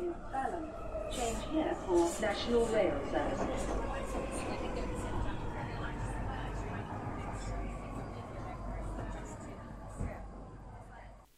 [0.00, 0.64] is Balham.
[1.10, 3.62] Change here for National Rail Services.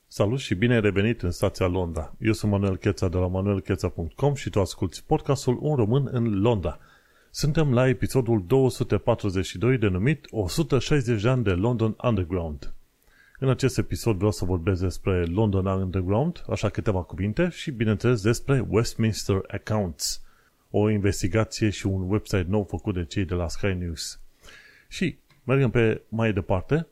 [0.06, 2.14] Salut și bine ai revenit în stația Londra.
[2.20, 6.78] Eu sunt Manuel Cheța de la manuelcheța.com și tu asculti podcastul Un Român în Londra.
[7.30, 12.72] Suntem la episodul 242 denumit 160 de ani de London Underground.
[13.40, 18.66] În acest episod vreau să vorbesc despre London Underground, așa câteva cuvinte, și bineînțeles despre
[18.68, 20.22] Westminster Accounts,
[20.70, 24.20] o investigație și un website nou făcut de cei de la Sky News.
[24.88, 26.86] Și mergem pe mai departe.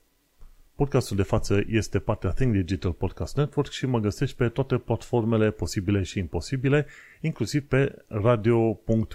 [0.74, 5.50] Podcastul de față este partea Think Digital Podcast Network și mă găsești pe toate platformele
[5.50, 6.86] posibile și imposibile,
[7.20, 9.12] inclusiv pe radio.com,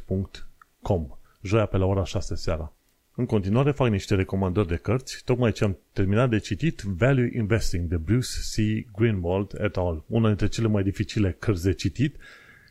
[1.41, 2.73] joia pe la ora 6 seara.
[3.15, 7.89] În continuare fac niște recomandări de cărți, tocmai ce am terminat de citit Value Investing
[7.89, 8.85] de Bruce C.
[8.95, 10.03] Greenwald et al.
[10.07, 12.15] Una dintre cele mai dificile cărți de citit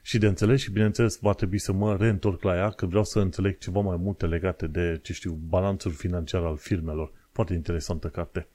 [0.03, 3.21] și de înțeles și bineînțeles va trebui să mă reîntorc la ea că vreau să
[3.21, 7.13] înțeleg ceva mai multe legate de, ce știu, balanțul financiar al firmelor.
[7.33, 8.47] Foarte interesantă carte.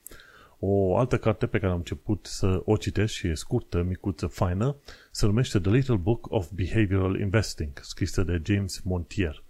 [0.60, 4.76] O altă carte pe care am început să o citesc și e scurtă, micuță, faină,
[5.12, 9.44] se numește The Little Book of Behavioral Investing, scrisă de James Montier.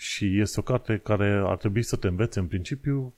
[0.00, 3.14] Și este o carte care ar trebui să te învețe în principiu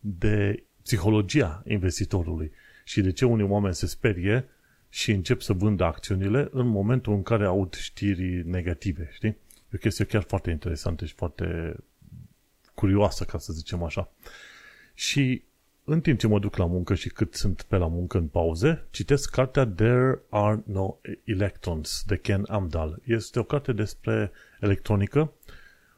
[0.00, 2.50] de psihologia investitorului
[2.84, 4.48] și de ce unii oameni se sperie
[4.88, 9.28] și încep să vândă acțiunile în momentul în care aud știri negative, știi?
[9.28, 11.76] E o chestie chiar foarte interesantă și foarte
[12.74, 14.12] curioasă, ca să zicem așa.
[14.94, 15.42] Și
[15.84, 18.84] în timp ce mă duc la muncă și cât sunt pe la muncă în pauze,
[18.90, 22.92] citesc cartea There Are No Electrons de Ken Amdahl.
[23.04, 24.30] Este o carte despre
[24.60, 25.32] electronică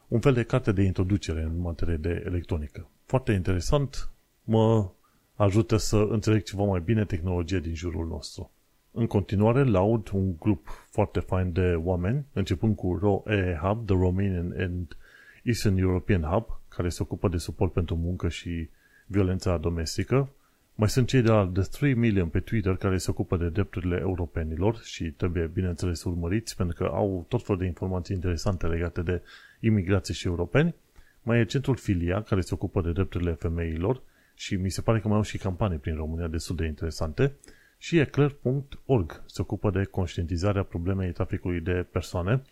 [0.09, 2.89] un fel de carte de introducere în materie de electronică.
[3.05, 4.11] Foarte interesant,
[4.45, 4.91] mă
[5.35, 8.51] ajută să înțeleg ceva mai bine tehnologia din jurul nostru.
[8.91, 14.55] În continuare, laud un grup foarte fain de oameni, începând cu ROE Hub, The Romanian
[14.59, 14.97] and
[15.43, 18.69] Eastern European Hub, care se ocupă de suport pentru muncă și
[19.07, 20.29] violența domestică.
[20.75, 23.99] Mai sunt cei de la The 3 Million pe Twitter care se ocupă de drepturile
[24.01, 29.23] europenilor și trebuie, bineînțeles, urmăriți pentru că au tot felul de informații interesante legate de
[29.61, 30.75] imigrație și europeni.
[31.23, 34.03] Mai e centrul Filia, care se ocupă de drepturile femeilor
[34.35, 37.33] și mi se pare că mai au și campanii prin România destul de interesante.
[37.79, 42.43] Și eclair.org se ocupă de conștientizarea problemei traficului de persoane.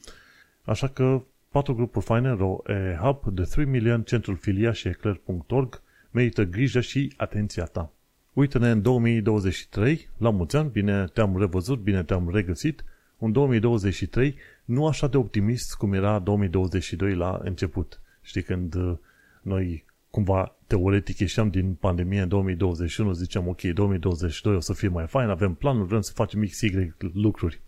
[0.62, 5.82] Așa că patru grupuri faine, RO, e Hub, The 3 Million, Centrul Filia și eclair.org
[6.10, 7.92] merită grijă și atenția ta.
[8.32, 12.84] Uite-ne în 2023, la mulți ani, bine te-am revăzut, bine te-am regăsit,
[13.18, 18.00] un 2023 nu așa de optimist cum era 2022 la început.
[18.22, 18.96] Știi, când uh,
[19.42, 25.06] noi cumva teoretic ieșeam din pandemie în 2021, ziceam ok, 2022 o să fie mai
[25.06, 27.60] fain, avem planul, vrem să facem XY lucruri.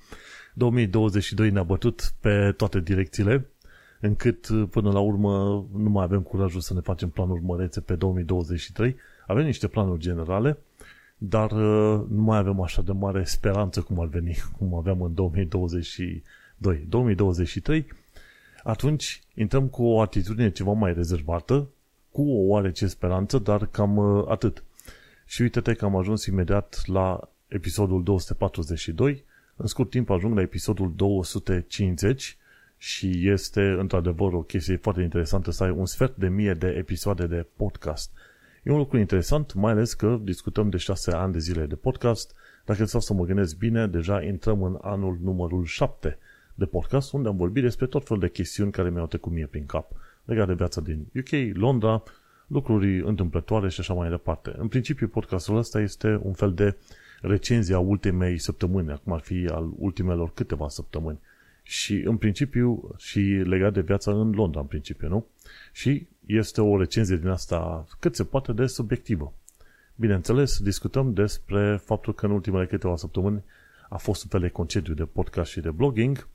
[0.55, 3.47] 2022 ne-a bătut pe toate direcțiile,
[4.01, 7.95] încât uh, până la urmă nu mai avem curajul să ne facem planuri mărețe pe
[7.95, 8.97] 2023.
[9.27, 10.59] Avem niște planuri generale,
[11.19, 15.15] dar uh, nu mai avem așa de mare speranță cum ar veni, cum aveam în
[16.57, 16.87] 2022.
[16.89, 17.87] 2023,
[18.63, 21.69] atunci intrăm cu o atitudine ceva mai rezervată,
[22.11, 24.65] cu o oarece speranță, dar cam uh, atât.
[25.27, 29.25] Și uite-te că am ajuns imediat la episodul 242,
[29.57, 32.37] în scurt timp ajung la episodul 250
[32.79, 37.27] și este într-adevăr o chestie foarte interesantă să ai un sfert de mie de episoade
[37.27, 38.11] de podcast.
[38.63, 42.35] E un lucru interesant, mai ales că discutăm de șase ani de zile de podcast.
[42.65, 46.19] Dacă stau să mă gândesc bine, deja intrăm în anul numărul 7
[46.59, 49.67] de podcast, unde am vorbit despre tot felul de chestiuni care mi-au trecut mie prin
[49.67, 49.93] cap,
[50.25, 52.03] legate de viața din UK, Londra,
[52.47, 54.55] lucruri întâmplătoare și așa mai departe.
[54.57, 56.77] În principiu, podcastul ăsta este un fel de
[57.21, 61.19] recenzie a ultimei săptămâni, acum ar fi al ultimelor câteva săptămâni.
[61.63, 65.27] Și în principiu, și legat de viața în Londra, în principiu, nu?
[65.73, 69.33] Și este o recenzie din asta cât se poate de subiectivă.
[69.97, 73.43] Bineînțeles, discutăm despre faptul că în ultimele câteva săptămâni
[73.89, 76.29] a fost un fel de concediu de podcast și de blogging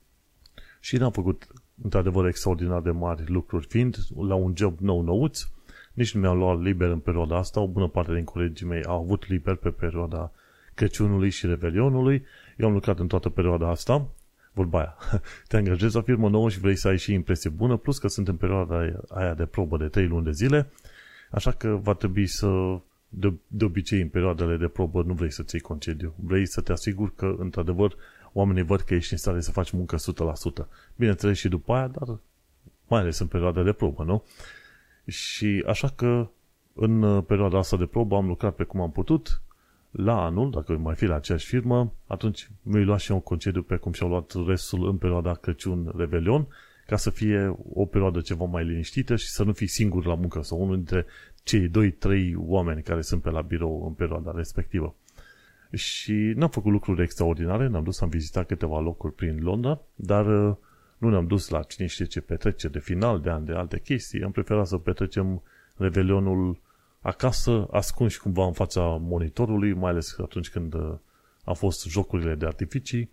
[0.84, 1.46] și n-am făcut
[1.82, 5.48] într-adevăr extraordinar de mari lucruri fiind la un job nou-nouț,
[5.92, 9.02] nici nu mi-am luat liber în perioada asta, o bună parte din colegii mei au
[9.02, 10.32] avut liber pe perioada
[10.74, 12.24] Crăciunului și Revelionului,
[12.56, 14.08] eu am lucrat în toată perioada asta,
[14.52, 14.96] vorba aia,
[15.48, 18.28] te angajezi la firmă nouă și vrei să ai și impresie bună, plus că sunt
[18.28, 20.70] în perioada aia de probă de 3 luni de zile,
[21.30, 22.48] așa că va trebui să
[23.14, 26.14] de, de obicei în perioadele de probă nu vrei să-ți iei concediu.
[26.16, 27.96] Vrei să te asiguri că, într-adevăr,
[28.32, 29.96] oamenii văd că ești în stare să faci muncă
[30.64, 30.66] 100%.
[30.96, 32.18] Bineînțeles și după aia, dar
[32.88, 34.24] mai ales în perioada de probă, nu?
[35.06, 36.28] Și așa că
[36.74, 39.42] în perioada asta de probă am lucrat pe cum am putut,
[39.90, 43.62] la anul, dacă mai fi la aceeași firmă, atunci mi-ai luat și eu un concediu
[43.62, 46.46] pe cum și-au luat restul în perioada Crăciun-Revelion,
[46.86, 50.42] ca să fie o perioadă ceva mai liniștită și să nu fii singur la muncă
[50.42, 51.06] sau unul dintre
[51.42, 51.70] cei 2-3
[52.36, 54.94] oameni care sunt pe la birou în perioada respectivă.
[55.72, 60.56] Și n-am făcut lucruri extraordinare, n-am dus, am vizitat câteva locuri prin Londra, dar uh,
[60.98, 64.22] nu ne-am dus la cine știe ce petrece de final de an, de alte chestii.
[64.22, 65.42] Am preferat să petrecem
[65.76, 66.60] Revelionul
[67.00, 70.94] acasă, ascunși cumva în fața monitorului, mai ales atunci când uh,
[71.44, 73.10] au fost jocurile de artificii.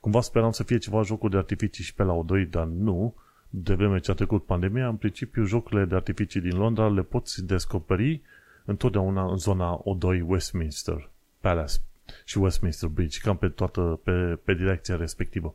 [0.00, 3.14] Cumva speram să fie ceva jocuri de artificii și pe la O2, dar nu.
[3.50, 7.44] De vreme ce a trecut pandemia, în principiu jocurile de artificii din Londra le poți
[7.44, 8.20] descoperi
[8.64, 11.10] întotdeauna în zona O2 Westminster
[11.40, 11.76] Palace
[12.24, 15.54] și Westminster Bridge, cam pe toată, pe, pe direcția respectivă.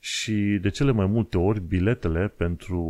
[0.00, 2.80] Și de cele mai multe ori, biletele pentru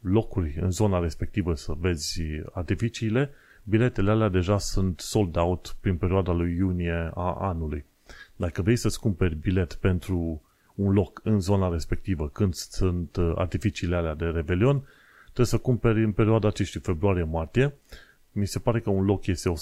[0.00, 2.22] locuri în zona respectivă să vezi
[2.52, 3.30] artificiile,
[3.64, 7.84] biletele alea deja sunt sold out prin perioada lui iunie a anului.
[8.36, 10.42] Dacă vrei să-ți cumperi bilet pentru
[10.74, 14.84] un loc în zona respectivă când sunt uh, artificiile alea de Revelion,
[15.24, 17.74] trebuie să cumperi în perioada, ce știu, februarie-martie.
[18.32, 19.52] Mi se pare că un loc este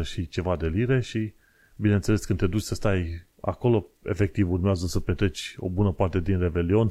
[0.00, 1.32] 100-100 și ceva de lire și,
[1.82, 6.38] bineînțeles, când te duci să stai acolo, efectiv, urmează să petreci o bună parte din
[6.38, 6.88] Revelion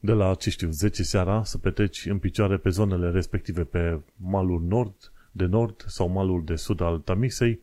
[0.00, 4.62] de la, ce știu, 10 seara să petreci în picioare pe zonele respective, pe malul
[4.62, 7.60] nord, de nord sau malul de sud al Tamisei,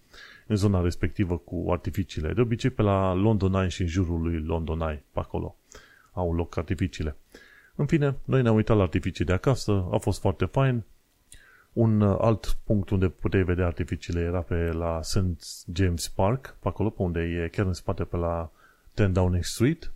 [0.47, 2.33] în zona respectivă cu artificiile.
[2.33, 5.57] De obicei pe la London Eye și în jurul lui London Eye, pe acolo
[6.11, 7.15] au loc artificiile.
[7.75, 10.83] În fine, noi ne-am uitat la artificii de acasă, a fost foarte fain.
[11.73, 15.65] Un alt punct unde puteai vedea artificiile era pe la St.
[15.73, 18.51] James Park, pe acolo, pe unde e chiar în spate pe la
[18.95, 19.93] 10 Downing Street,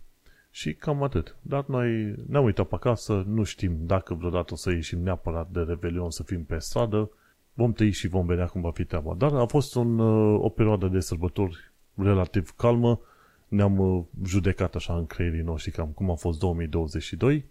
[0.58, 1.36] și cam atât.
[1.42, 5.60] Dar noi ne-am uitat pe acasă, nu știm dacă vreodată o să ieșim neapărat de
[5.60, 7.10] Revelion să fim pe stradă.
[7.54, 9.14] Vom trăi și vom vedea cum va fi treaba.
[9.14, 13.00] Dar a fost un, uh, o perioadă de sărbători relativ calmă.
[13.48, 17.44] Ne-am uh, judecat așa în creierii noștri cam cum a fost 2022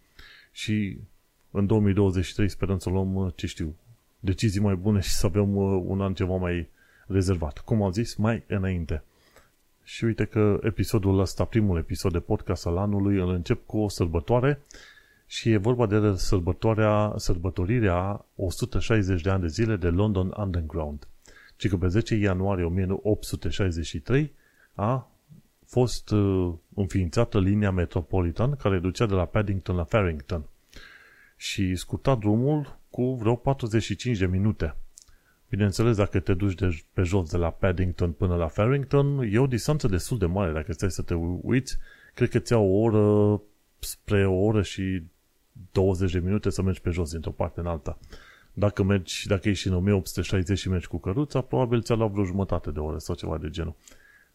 [0.52, 0.98] și
[1.52, 3.76] în 2023 sperăm să luăm, uh, ce știu,
[4.20, 5.56] decizii mai bune și să avem
[5.86, 6.70] un an ceva mai
[7.08, 7.58] rezervat.
[7.58, 9.04] Cum am zis, mai înainte.
[9.84, 13.90] Și uite că episodul ăsta, primul episod de podcast al anului, îl încep cu o
[13.90, 14.62] sărbătoare
[15.26, 21.08] și e vorba de sărbătoarea, sărbătorirea 160 de ani de zile de London Underground.
[21.56, 24.34] Ci că pe 10 ianuarie 1863
[24.74, 25.12] a
[25.66, 30.44] fost uh, înființată linia Metropolitan care ducea de la Paddington la Farrington
[31.36, 34.76] și scurta drumul cu vreo 45 de minute.
[35.50, 39.48] Bineînțeles, dacă te duci de pe jos de la Paddington până la Farrington, e o
[39.48, 40.52] distanță destul de mare.
[40.52, 41.78] Dacă stai să te uiți,
[42.14, 43.42] cred că ți o oră
[43.80, 45.04] spre o oră și
[45.72, 47.98] 20 de minute să mergi pe jos dintr-o parte în alta.
[48.54, 52.72] Dacă mergi, dacă ești în 1860 și mergi cu căruța, probabil ți-a luat vreo jumătate
[52.72, 53.76] de oră sau ceva de genul.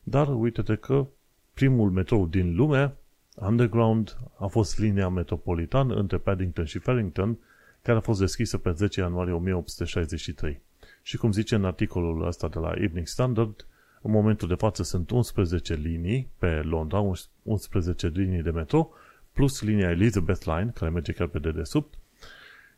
[0.03, 1.07] Dar uite-te că
[1.55, 2.95] primul metrou din lume,
[3.35, 7.39] Underground, a fost linia metropolitan între Paddington și Farrington,
[7.83, 10.61] care a fost deschisă pe 10 ianuarie 1863.
[11.03, 13.67] Și cum zice în articolul ăsta de la Evening Standard,
[14.03, 17.13] în momentul de față sunt 11 linii pe Londra,
[17.43, 18.91] 11 linii de metro,
[19.33, 21.95] plus linia Elizabeth Line, care merge chiar pe dedesubt,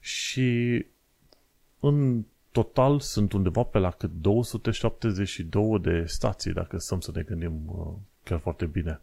[0.01, 0.87] și
[1.81, 7.63] în total sunt undeva pe la cât 272 de stații, dacă stăm să ne gândim
[7.67, 7.93] uh,
[8.23, 9.01] chiar foarte bine.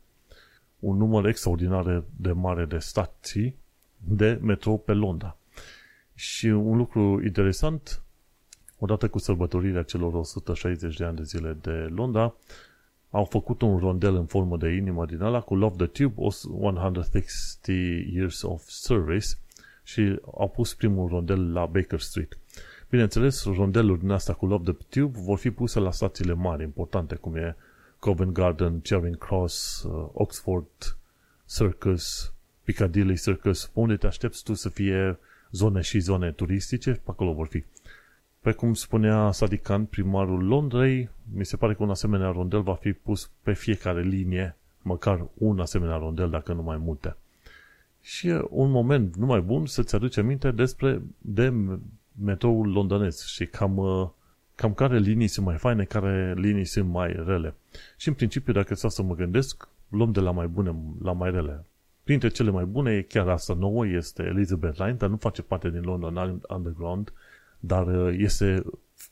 [0.80, 3.56] Un număr extraordinar de mare de stații
[3.98, 5.38] de metro pe Londra.
[6.22, 8.02] Și un lucru interesant,
[8.80, 12.36] odată cu sărbătorirea celor 160 de ani de zile de Londra,
[13.10, 17.68] au făcut un rondel în formă de inimă din ala cu Love the Tube 160
[18.14, 19.28] Years of Service
[19.84, 22.38] și au pus primul rondel la Baker Street.
[22.90, 27.16] Bineînțeles, rondeluri din asta cu Love the Tube vor fi puse la stațiile mari, importante,
[27.16, 27.56] cum e
[28.00, 30.98] Covent Garden, Charing Cross, uh, Oxford
[31.46, 35.20] Circus, Piccadilly Circus, unde te aștepți tu să fie
[35.52, 37.64] zone și zone turistice, pe acolo vor fi.
[38.40, 42.94] Pe cum spunea Sadikan, primarul Londrei, mi se pare că un asemenea rondel va fi
[42.94, 47.16] pus pe fiecare linie, măcar un asemenea rondel, dacă nu mai multe.
[48.02, 51.54] Și e un moment numai bun să-ți aduce aminte despre de
[52.24, 54.10] metroul londonez și cam, uh,
[54.56, 57.54] cam care linii sunt mai faine, care linii sunt mai rele.
[57.98, 61.32] Și în principiu, dacă stau să mă gândesc, luăm de la mai bune la mai
[61.32, 61.66] rele.
[62.04, 65.70] Printre cele mai bune, e chiar asta nouă, este Elizabeth Line, dar nu face parte
[65.70, 67.14] din London Underground,
[67.60, 68.64] dar uh, este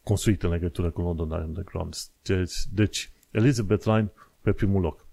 [0.03, 1.95] construită în legătură cu London Underground.
[2.21, 5.07] Deci, deci, Elizabeth Line pe primul loc.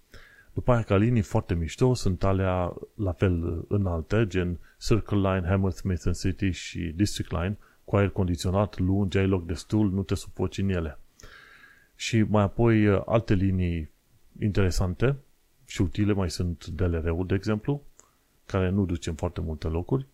[0.53, 6.11] După aia, ca linii foarte mișto, sunt alea la fel înalte, gen Circle Line, Hammersmith
[6.21, 10.69] City și District Line, cu aer condiționat, lungi, ai loc destul, nu te sufoci în
[10.69, 10.99] ele.
[11.95, 13.91] Și mai apoi uh, alte linii
[14.41, 15.17] interesante
[15.67, 17.83] și utile mai sunt DLR-ul, de exemplu,
[18.47, 20.07] care nu duce în foarte multe locuri.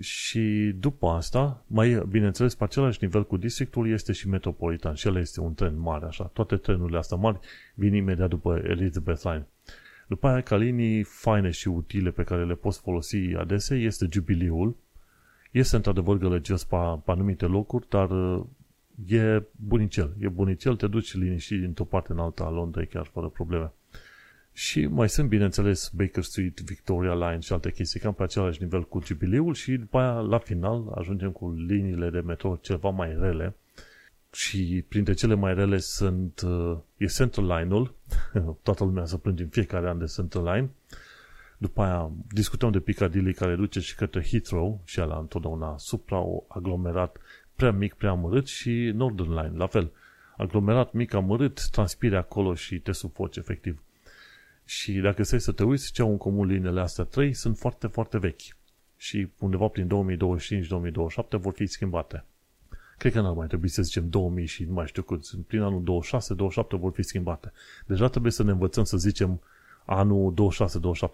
[0.00, 5.16] Și după asta, mai bineînțeles, pe același nivel cu districtul este și Metropolitan și el
[5.16, 6.24] este un tren mare, așa.
[6.24, 7.38] Toate trenurile astea mari
[7.74, 9.46] vin imediat după Elizabeth Line.
[10.08, 14.76] După aia, ca linii faine și utile pe care le poți folosi adesea, este Jubileul.
[15.50, 18.44] Este într-adevăr gălăgios pe, pe anumite locuri, dar uh,
[19.06, 20.14] e bunicel.
[20.18, 23.72] E bunicel, te duci liniștit dintr-o parte în alta a Londrei chiar fără probleme.
[24.56, 28.82] Și mai sunt, bineînțeles, Baker Street, Victoria Line și alte chestii cam pe același nivel
[28.82, 33.56] cu Jubileul și după aia, la final, ajungem cu liniile de metro ceva mai rele
[34.32, 37.94] și printre cele mai rele sunt uh, e Central Line-ul,
[38.62, 40.70] toată lumea să plânge în fiecare an de Central Line,
[41.58, 47.16] după aia discutăm de Piccadilly care duce și către Heathrow și ala întotdeauna supra-aglomerat,
[47.54, 49.92] prea mic, prea amărât și Northern Line, la fel.
[50.36, 53.80] Aglomerat mic, amărât, transpire acolo și te sufoci efectiv.
[54.68, 57.86] Și dacă stai să te uiți ce au în comun liniile astea trei, sunt foarte,
[57.86, 58.56] foarte vechi.
[58.96, 59.88] Și undeva prin
[61.36, 62.24] 2025-2027 vor fi schimbate.
[62.98, 65.30] Cred că n-ar mai trebui să zicem 2000 și nu mai știu cât.
[65.46, 66.02] Prin anul
[66.76, 67.52] 26-27 vor fi schimbate.
[67.86, 69.40] Deja trebuie să ne învățăm să zicem
[69.84, 70.34] anul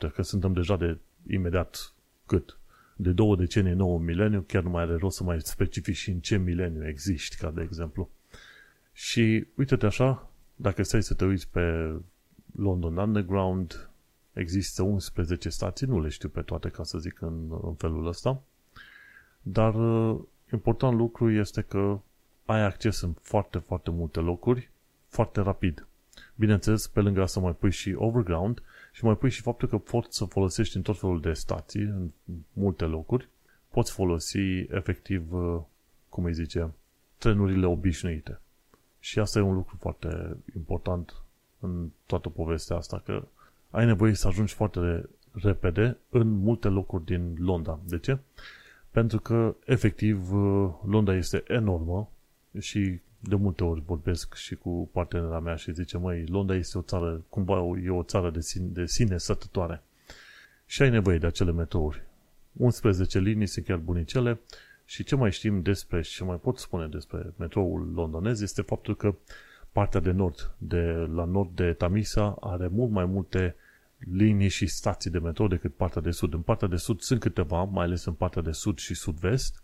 [0.08, 0.98] 26-27, că suntem deja de
[1.30, 1.92] imediat
[2.26, 2.58] cât?
[2.96, 6.20] De două decenii, nou mileniu, chiar nu mai are rost să mai specifici și în
[6.20, 8.10] ce mileniu existi, ca de exemplu.
[8.92, 11.94] Și uite-te așa, dacă stai să te uiți pe
[12.52, 13.90] London Underground,
[14.32, 18.42] există 11 stații, nu le știu pe toate ca să zic în, în felul ăsta,
[19.42, 20.20] dar uh,
[20.52, 22.00] important lucru este că
[22.44, 24.70] ai acces în foarte, foarte multe locuri,
[25.08, 25.86] foarte rapid.
[26.34, 30.16] Bineînțeles, pe lângă asta mai pui și overground și mai pui și faptul că poți
[30.16, 32.10] să folosești în tot felul de stații, în
[32.52, 33.28] multe locuri,
[33.70, 35.60] poți folosi efectiv, uh,
[36.08, 36.70] cum îi zice,
[37.18, 38.40] trenurile obișnuite.
[38.98, 41.21] Și asta e un lucru foarte important
[41.62, 43.22] în toată povestea asta, că
[43.70, 47.78] ai nevoie să ajungi foarte repede în multe locuri din Londra.
[47.88, 48.18] De ce?
[48.90, 52.10] Pentru că, efectiv, uh, Londra este enormă
[52.58, 56.82] și de multe ori vorbesc și cu partenera mea și zice, măi, Londra este o
[56.82, 59.82] țară, cumva e o țară de sine, de sine sătătoare.
[60.66, 62.02] Și ai nevoie de acele metrouri.
[62.52, 64.40] 11 linii sunt chiar bunicele
[64.84, 68.96] și ce mai știm despre și ce mai pot spune despre metroul londonez este faptul
[68.96, 69.14] că
[69.72, 73.56] partea de nord, de la nord de Tamisa, are mult mai multe
[73.98, 76.34] linii și stații de metro decât partea de sud.
[76.34, 79.62] În partea de sud sunt câteva, mai ales în partea de sud și sud-vest,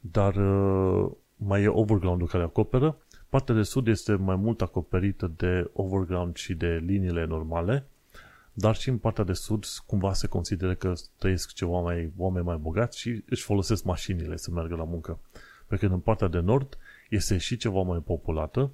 [0.00, 2.98] dar uh, mai e overground-ul care acoperă.
[3.28, 7.86] Partea de sud este mai mult acoperită de overground și de liniile normale,
[8.52, 12.56] dar și în partea de sud cumva se consideră că trăiesc ceva mai, oameni mai
[12.56, 15.18] bogați și își folosesc mașinile să meargă la muncă.
[15.66, 16.78] Pe când în partea de nord
[17.08, 18.70] este și ceva mai populată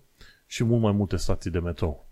[0.51, 2.07] și mult mai multe stații de metrou.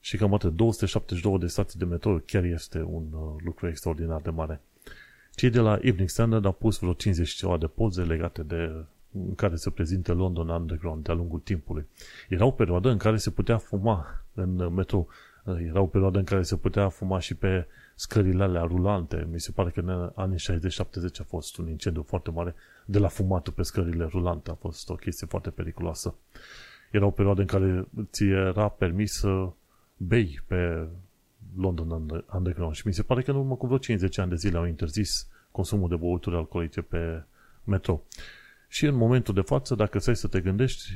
[0.00, 4.30] Și cam atât, 272 de stații de metrou chiar este un uh, lucru extraordinar de
[4.30, 4.60] mare.
[5.34, 9.34] Cei de la Evening Standard au pus vreo 50 ceva de poze legate de în
[9.34, 11.86] care se prezintă London Underground de-a lungul timpului.
[12.28, 15.08] Era o perioadă în care se putea fuma în uh, metrou.
[15.44, 19.28] Uh, era o perioadă în care se putea fuma și pe scările alea rulante.
[19.30, 23.08] Mi se pare că în anii 60-70 a fost un incendiu foarte mare de la
[23.08, 24.50] fumatul pe scările rulante.
[24.50, 26.14] A fost o chestie foarte periculoasă.
[26.90, 29.48] Era o perioadă în care ți era permis să
[29.96, 30.86] bei pe
[31.56, 34.58] London Underground și mi se pare că în urmă cu vreo 50 ani de zile
[34.58, 37.22] au interzis consumul de băuturi alcoolice pe
[37.64, 38.02] metro.
[38.68, 40.92] Și în momentul de față, dacă stai să te gândești,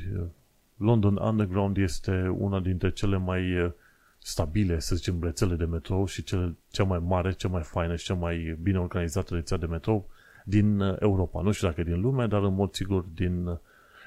[0.76, 3.70] London Underground este una dintre cele mai eh,
[4.18, 8.04] stabile, să zicem, rețele de metrou și cele, cea mai mare, cea mai faină și
[8.04, 10.08] cea mai bine organizată rețea de metrou
[10.44, 11.42] din eh, Europa.
[11.42, 13.56] Nu știu dacă din lume, dar în mod sigur din eh,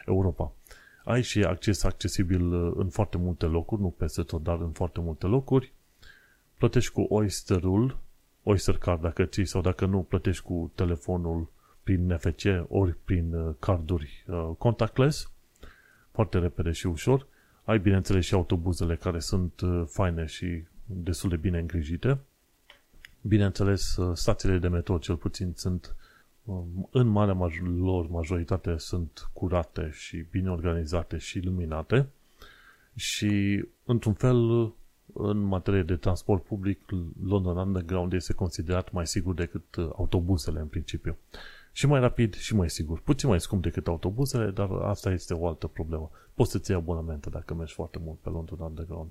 [0.06, 0.52] Europa.
[1.06, 5.00] Ai și acces accesibil uh, în foarte multe locuri, nu peste tot, dar în foarte
[5.00, 5.74] multe locuri.
[6.58, 7.98] Plătești cu Oyster-ul,
[8.44, 11.48] Oyster Card dacă ții sau dacă nu, plătești cu telefonul
[11.84, 15.32] prin NFC ori prin uh, carduri uh, contactless,
[16.12, 17.28] foarte repede și ușor.
[17.64, 22.18] Ai, bineînțeles, și autobuzele care sunt faine și destul de bine îngrijite.
[23.22, 26.05] Bineînțeles, stațiile de metro, cel puțin, sunt Um,
[26.92, 32.08] în marea lor majoritate sunt curate și bine organizate și luminate
[32.96, 34.72] și, într-un fel,
[35.14, 36.80] în materie de transport public,
[37.24, 41.18] London Underground este considerat mai sigur decât uh, autobuzele în principiu.
[41.72, 43.00] Și mai rapid și mai sigur.
[43.00, 46.12] Puțin mai scump decât autobuzele, dar asta este o altă problemă.
[46.34, 49.10] Poți să-ți iei abonamente dacă mergi foarte mult pe London Underground.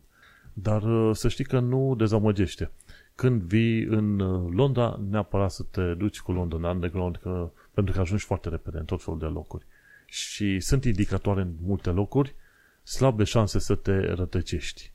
[0.53, 2.71] Dar uh, să știi că nu dezamăgește
[3.15, 8.01] când vii în uh, Londra, neapărat să te duci cu London Underground, că, pentru că
[8.01, 9.67] ajungi foarte repede în tot felul de locuri.
[10.07, 12.35] Și sunt indicatoare în multe locuri,
[12.83, 14.93] slabe șanse să te rătăcești.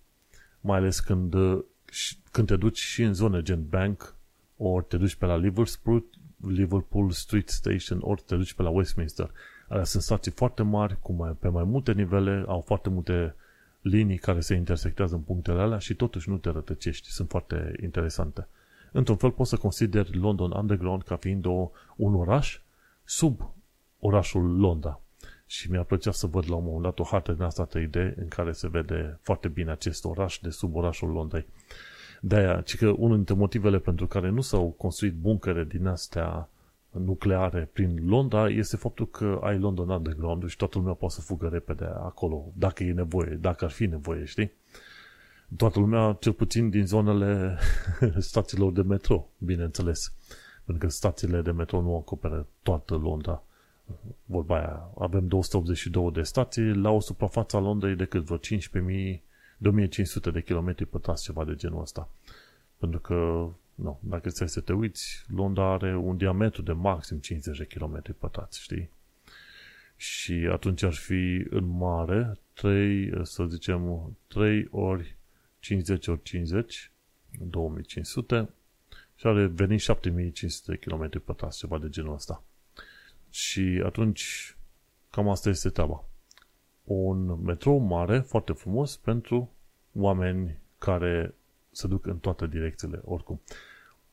[0.61, 1.35] Mai ales când,
[2.31, 4.15] când te duci și în zone gen Bank,
[4.57, 6.05] ori te duci pe la Liverpool,
[6.47, 9.31] Liverpool Street Station, ori te duci pe la Westminster.
[9.67, 13.35] Alea sunt stații foarte mari, cu mai, pe mai multe nivele, au foarte multe
[13.81, 17.09] linii care se intersectează în punctele alea și totuși nu te rătăcești.
[17.09, 18.47] Sunt foarte interesante.
[18.91, 22.61] Într-un fel poți să consideri London Underground ca fiind o, un oraș
[23.03, 23.51] sub
[23.99, 25.01] orașul Londra.
[25.45, 28.27] Și mi-a plăcea să văd la un moment dat o hartă din asta 3D în
[28.27, 31.45] care se vede foarte bine acest oraș de sub orașul Londrei.
[32.21, 36.49] De-aia, ci că unul dintre motivele pentru care nu s-au construit buncere din astea
[36.91, 41.47] nucleare prin Londra este faptul că ai London Underground și toată lumea poate să fugă
[41.47, 44.51] repede acolo, dacă e nevoie, dacă ar fi nevoie, știi?
[45.57, 47.57] Toată lumea, cel puțin din zonele
[48.17, 50.13] stațiilor de metro, bineînțeles.
[50.65, 53.43] Pentru că stațiile de metro nu acoperă toată Londra.
[54.25, 59.19] Vorba aia, avem 282 de stații la o suprafață a Londrei de cât vreo 15.000
[59.59, 62.09] 2500 de kilometri pătrați, ceva de genul ăsta.
[62.77, 63.49] Pentru că,
[63.81, 68.13] nu, dacă ți să te uiți, Londra are un diametru de maxim 50 de kilometri
[68.13, 68.89] pătrați, știi?
[69.95, 75.15] Și atunci ar fi în mare 3, să zicem, 3 ori
[75.59, 76.91] 50 ori 50,
[77.39, 78.49] 2500,
[79.15, 82.43] și are venit 7500 de km pătrați, ceva de genul ăsta.
[83.29, 84.55] Și atunci,
[85.09, 86.03] cam asta este treaba
[86.83, 89.51] un metrou mare, foarte frumos, pentru
[89.93, 91.33] oameni care
[91.71, 93.41] se duc în toate direcțiile, oricum.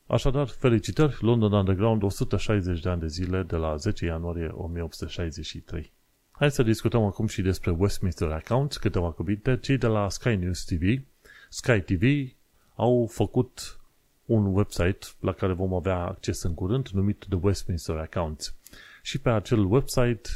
[0.07, 5.91] Așadar, felicitări, London Underground, 160 de ani de zile, de la 10 ianuarie 1863.
[6.31, 9.57] Hai să discutăm acum și despre Westminster Accounts, câteva cuvinte.
[9.61, 11.01] Cei de la Sky News TV,
[11.49, 12.33] Sky TV,
[12.75, 13.79] au făcut
[14.25, 18.55] un website la care vom avea acces în curând, numit The Westminster Accounts.
[19.01, 20.29] Și pe acel website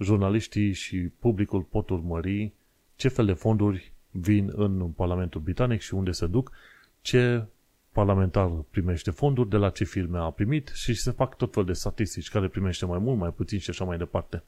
[0.00, 2.52] jurnaliștii și publicul pot urmări
[2.96, 6.52] ce fel de fonduri vin în Parlamentul Britanic și unde se duc,
[7.00, 7.46] ce
[7.98, 11.72] parlamentar primește fonduri, de la ce firme a primit și se fac tot fel de
[11.72, 14.42] statistici, care primește mai mult, mai puțin și așa mai departe.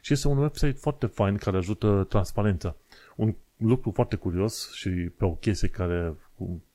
[0.00, 2.76] Și este un website foarte fain care ajută transparența.
[3.16, 6.14] Un lucru foarte curios și pe o chestie care,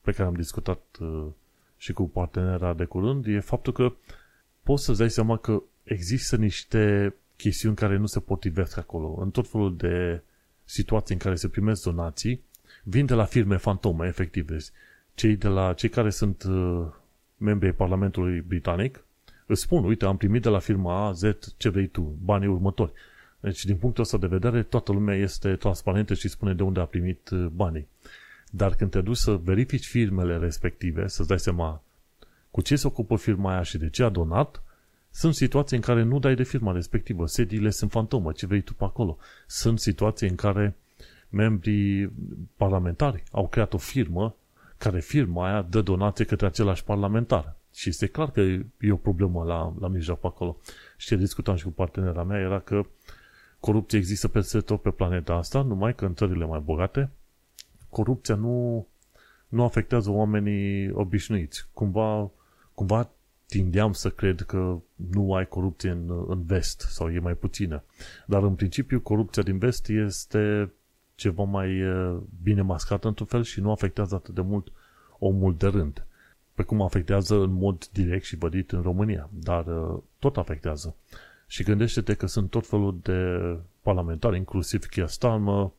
[0.02, 1.26] pe care am discutat uh,
[1.78, 3.94] și cu partenera de curând, e faptul că
[4.64, 9.18] poți să-ți dai seama că există niște chestiuni care nu se potrivesc acolo.
[9.22, 10.22] În tot felul de
[10.64, 12.44] situații în care se primesc donații,
[12.84, 14.46] vin de la firme fantome, efectiv.
[15.18, 16.88] Cei, de la, cei care sunt uh,
[17.38, 19.04] membrii Parlamentului Britanic
[19.46, 21.22] îți spun, uite, am primit de la firma A, Z,
[21.58, 22.92] ce vrei tu, banii următori.
[23.40, 26.86] Deci, din punctul ăsta de vedere, toată lumea este transparentă și spune de unde a
[26.86, 27.88] primit uh, banii.
[28.50, 31.82] Dar când te duci să verifici firmele respective, să-ți dai seama
[32.52, 34.64] cu ce se ocupă firma aia și de ce a donat,
[35.12, 38.74] sunt situații în care nu dai de firma respectivă, sediile sunt fantomă, ce vrei tu
[38.74, 39.18] pe acolo.
[39.48, 40.76] Sunt situații în care
[41.30, 42.12] membrii
[42.56, 44.36] parlamentari au creat o firmă
[44.78, 47.56] care firma aia dă donație către același parlamentar.
[47.74, 48.40] Și este clar că
[48.80, 50.58] e o problemă la, la mijloc pe acolo.
[50.98, 52.86] Și ce discutam și cu partenera mea era că
[53.60, 57.10] corupție există peste tot pe planeta asta, numai că în țările mai bogate
[57.90, 58.88] corupția nu,
[59.48, 61.68] nu afectează oamenii obișnuiți.
[61.74, 62.32] Cumva,
[62.74, 63.10] cumva
[63.46, 67.84] tindeam să cred că nu ai corupție în, în vest sau e mai puțină.
[68.26, 70.72] Dar în principiu corupția din vest este
[71.18, 71.82] ceva mai
[72.44, 74.72] bine mascată într-un fel și nu afectează atât de mult
[75.20, 76.06] omul de rând.
[76.54, 79.30] Pe cum afectează în mod direct și vădit în România.
[79.34, 79.66] Dar
[80.20, 80.96] tot afectează.
[81.48, 83.40] Și gândește-te că sunt tot felul de
[83.82, 85.72] parlamentari, inclusiv Keir Starmer,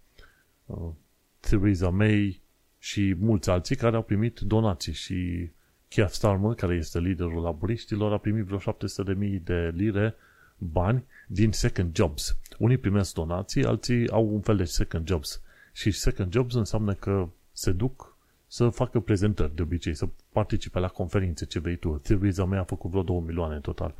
[1.40, 2.40] Theresa May
[2.79, 5.51] și mulți alții care au primit donații și
[5.88, 10.14] Keir Starmer, care este liderul laburiștilor, a primit vreo 700.000 de lire
[10.59, 12.37] bani din second jobs.
[12.59, 15.40] Unii primesc donații, alții au un fel de second jobs.
[15.73, 18.16] Și second jobs înseamnă că se duc
[18.47, 21.99] să facă prezentări de obicei, să participe la conferințe, ce vrei tu.
[21.99, 23.94] Theresa mea a făcut vreo 2 milioane în total.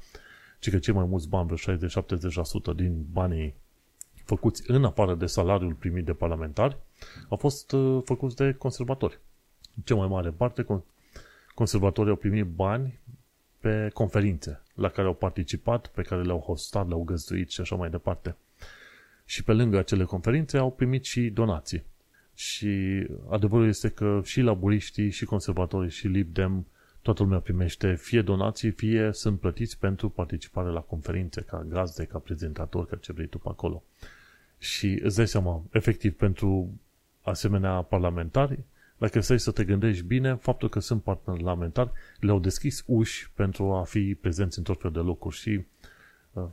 [0.59, 3.55] Și că cei mai mulți bani, vreo 60-70% din banii
[4.25, 6.77] făcuți în afară de salariul primit de parlamentari,
[7.29, 9.18] au fost uh, făcuți de conservatori.
[9.85, 10.66] Cea mai mare parte,
[11.55, 12.99] conservatorii au primit bani
[13.61, 17.91] pe conferințe la care au participat, pe care le-au hostat, le-au găzduit și așa mai
[17.91, 18.37] departe.
[19.25, 21.85] Și pe lângă acele conferințe au primit și donații.
[22.35, 26.67] Și adevărul este că și laburiștii, și conservatorii, și Libdem,
[27.03, 32.19] toată lumea primește fie donații, fie sunt plătiți pentru participare la conferințe, ca gazde, ca
[32.19, 33.83] prezentator, ca ce vrei tu pe acolo.
[34.59, 36.71] Și îți dai seama, efectiv, pentru
[37.23, 38.64] asemenea parlamentari,
[38.99, 43.83] dacă stai să te gândești bine, faptul că sunt parlamentari le-au deschis uși pentru a
[43.83, 45.65] fi prezenți în tot fel de locuri și
[46.33, 46.45] uh,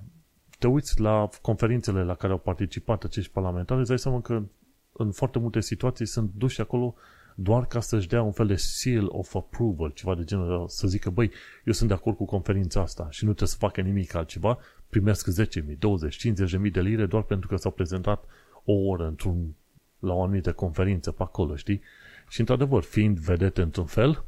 [0.60, 4.44] te uiți la conferințele la care au participat acești parlamentari, îți dai seama că
[4.92, 6.96] în foarte multe situații sunt duși acolo
[7.36, 11.10] doar ca să-și dea un fel de seal of approval, ceva de genul, să zică,
[11.10, 11.32] băi,
[11.66, 14.58] eu sunt de acord cu conferința asta și nu trebuie să facă nimic altceva,
[14.90, 16.28] primesc 10.000, 20,
[16.66, 18.24] 50.000 de lire doar pentru că s-au prezentat
[18.64, 19.56] o oră într-un,
[20.00, 21.82] la o anumită conferință pe acolo, știi?
[22.28, 24.24] Și într-adevăr, fiind vedete într-un fel,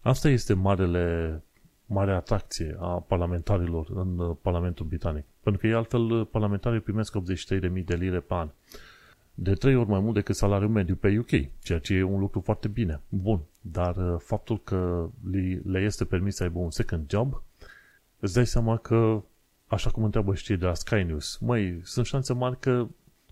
[0.00, 1.42] asta este marele,
[1.86, 5.24] mare atracție a parlamentarilor în uh, Parlamentul Britanic.
[5.42, 8.48] Pentru că altfel uh, parlamentarii primesc 83.000 de lire pe an
[9.34, 12.40] de trei ori mai mult decât salariul mediu pe UK, ceea ce e un lucru
[12.40, 13.00] foarte bine.
[13.08, 15.08] Bun, dar uh, faptul că
[15.64, 17.42] le este permis să aibă un second job,
[18.20, 19.22] îți dai seama că,
[19.66, 22.86] așa cum întreabă știi de la Sky News, măi, sunt șanse mari că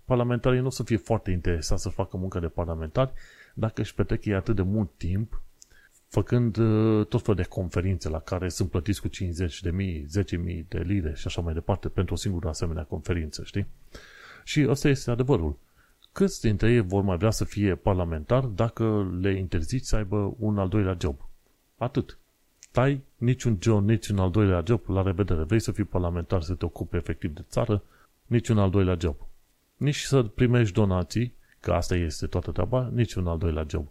[0.05, 3.11] parlamentarii nu o să fie foarte interesați să facă muncă de parlamentari
[3.53, 5.41] dacă își petrec ei atât de mult timp
[6.07, 10.37] făcând uh, tot felul de conferințe la care sunt plătiți cu 50 de mii, 10
[10.37, 13.67] mii de lire și așa mai departe pentru o singură asemenea conferință, știi?
[14.43, 15.57] Și ăsta este adevărul.
[16.11, 20.57] Câți dintre ei vor mai vrea să fie parlamentar dacă le interziți să aibă un
[20.57, 21.29] al doilea job?
[21.77, 22.17] Atât.
[22.71, 25.43] Tai niciun job, niciun al doilea job, la revedere.
[25.43, 27.83] Vrei să fii parlamentar, să te ocupi efectiv de țară,
[28.25, 29.15] niciun al doilea job.
[29.77, 33.87] Nici să primești donații, că asta este toată treaba, niciun al doilea job.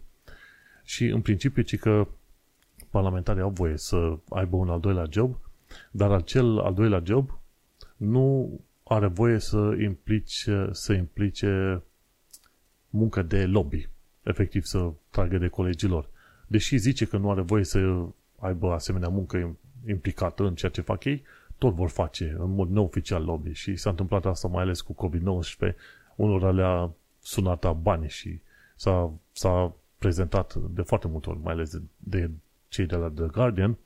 [0.83, 2.07] Și în principiu, ci că
[2.89, 5.39] parlamentarii au voie să aibă un al doilea job,
[5.91, 7.39] dar acel al doilea job
[7.97, 11.81] nu are voie să implice, să implice
[12.89, 13.89] muncă de lobby,
[14.23, 16.09] efectiv să tragă de colegilor.
[16.47, 18.05] Deși zice că nu are voie să
[18.39, 19.57] aibă asemenea muncă
[19.87, 21.23] implicată în ceea ce fac ei,
[21.57, 25.75] tot vor face în mod neoficial lobby și s-a întâmplat asta mai ales cu COVID-19,
[26.15, 28.39] unora le-a sunat bani și
[28.75, 32.29] s-a, s-a prezentat de foarte multe ori, mai ales de, de
[32.67, 33.77] cei de la The Guardian,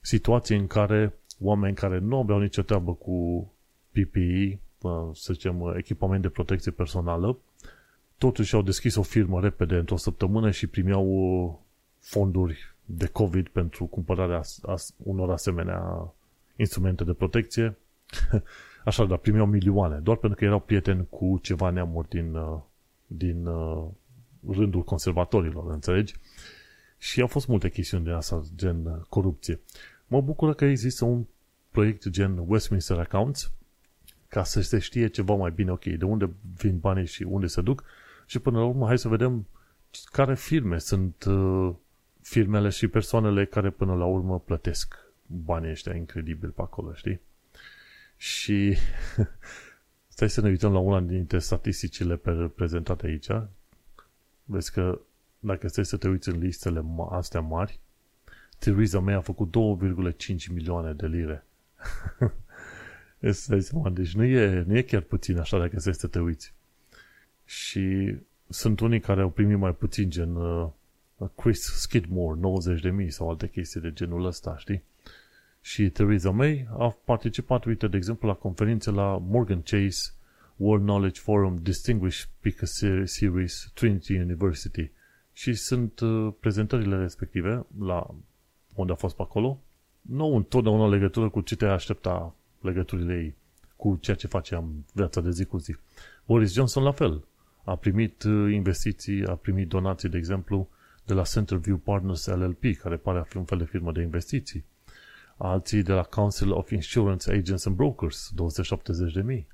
[0.00, 3.50] situații în care oameni care nu aveau nicio treabă cu
[3.90, 4.58] PPE,
[5.12, 7.38] să zicem, echipament de protecție personală,
[8.18, 11.54] totuși au deschis o firmă repede într-o săptămână și primeau uh,
[11.98, 14.40] fonduri de COVID pentru cumpărarea
[14.96, 16.12] unor asemenea
[16.56, 17.76] instrumente de protecție.
[18.84, 22.60] Așa, dar primeau milioane, doar pentru că erau prieteni cu ceva neamuri din, uh,
[23.06, 23.86] din uh,
[24.48, 26.14] rândul conservatorilor, înțelegi?
[26.98, 29.60] Și au fost multe chestiuni de asta, gen corupție.
[30.06, 31.24] Mă bucură că există un
[31.70, 33.52] proiect gen Westminster Accounts,
[34.28, 37.60] ca să se știe ceva mai bine, ok, de unde vin banii și unde se
[37.60, 37.84] duc
[38.26, 39.46] și până la urmă hai să vedem
[40.04, 41.74] care firme sunt uh,
[42.20, 47.20] firmele și persoanele care până la urmă plătesc banii ăștia incredibil pe acolo, știi?
[48.22, 48.76] Și
[50.14, 52.20] stai să ne uităm la una dintre statisticile
[52.54, 53.26] prezentate aici.
[54.44, 55.00] Vezi că
[55.38, 57.80] dacă stai să te uiți în listele astea mari,
[58.58, 61.44] Theresa May a făcut 2,5 milioane de lire.
[63.92, 66.54] deci nu e, nu e chiar puțin așa dacă stai să te uiți.
[67.44, 68.16] Și
[68.48, 70.68] sunt unii care au primit mai puțin, gen uh,
[71.36, 72.40] Chris Skidmore,
[73.04, 74.82] 90.000 sau alte chestii de genul ăsta, știi?
[75.64, 80.12] Și Theresa May a participat, uite, de exemplu, la conferințe la Morgan Chase
[80.56, 82.68] World Knowledge Forum Distinguished Speaker
[83.04, 84.90] Series Trinity University
[85.32, 88.06] și sunt uh, prezentările respective la
[88.74, 89.60] unde a fost pe acolo.
[90.00, 93.34] Nu întotdeauna legătură cu ce te aștepta legăturile ei
[93.76, 95.76] cu ceea ce face în viața de zi cu zi.
[96.26, 97.24] Boris Johnson la fel
[97.64, 100.68] a primit uh, investiții, a primit donații, de exemplu,
[101.04, 104.64] de la Centerview Partners LLP, care pare a fi un fel de firmă de investiții.
[105.44, 108.32] Alții de la Council of Insurance Agents and Brokers,
[109.32, 109.44] 270.000.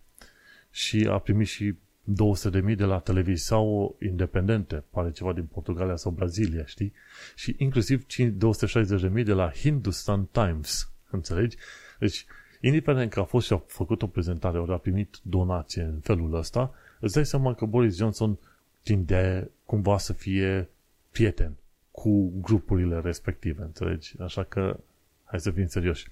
[0.70, 1.74] Și a primit și
[2.09, 6.92] 200.000 de la Televisao Independente, pare ceva din Portugalia sau Brazilia, știi?
[7.35, 11.57] Și inclusiv 260.000 de la Hindustan Times, înțelegi?
[11.98, 12.27] Deci,
[12.61, 16.35] indiferent că a fost și a făcut o prezentare, ori a primit donație în felul
[16.35, 18.38] ăsta, îți dai seama că Boris Johnson
[18.83, 20.68] tinde cumva să fie
[21.11, 21.53] prieten
[21.90, 24.14] cu grupurile respective, înțelegi?
[24.20, 24.81] Așa că
[25.29, 26.07] hai să fim serioși.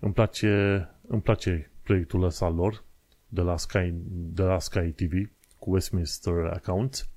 [0.00, 2.84] Îmi place, îmi place proiectul ăsta lor
[3.28, 7.08] de la Sky, de la Sky TV cu Westminster Accounts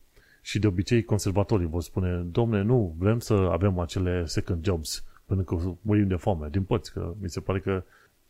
[0.41, 5.41] și de obicei conservatorii vor spune domne, nu, vrem să avem acele second jobs până
[5.41, 7.83] că murim de foame, din părți, că mi se pare că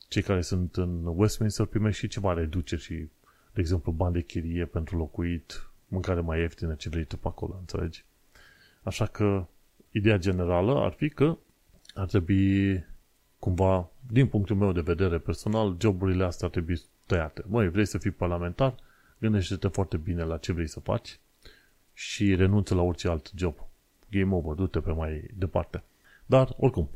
[0.08, 3.10] cei care sunt în Westminster primesc și ceva reduceri și
[3.54, 7.56] de exemplu, bani de chirie pentru locuit, mâncare mai ieftină, ce vrei tu pe acolo,
[7.60, 8.06] înțelegi?
[8.84, 9.46] Așa că,
[9.92, 11.38] ideea generală ar fi că
[11.94, 12.84] ar trebui
[13.40, 17.44] cumva, din punctul meu de vedere personal, joburile astea ar trebui tăiate.
[17.48, 18.76] Măi, vrei să fii parlamentar?
[19.20, 21.20] Gândește-te foarte bine la ce vrei să faci
[21.94, 23.56] și renunță la orice alt job.
[24.10, 25.84] Game over, du-te pe mai departe.
[26.26, 26.90] Dar, oricum,